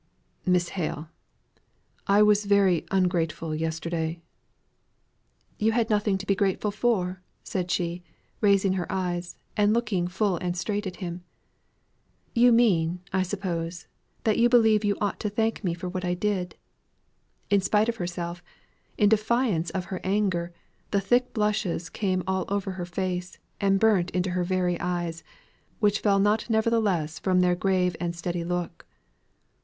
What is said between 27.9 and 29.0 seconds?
and steady look.